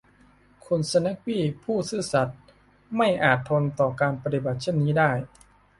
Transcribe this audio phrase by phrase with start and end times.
[0.65, 2.37] คุณสแนกส์บี้ผู้ซื่อสัตย์
[2.97, 5.11] ไม่อาจทนต่อการปฏิบัติเช่นนี้ได้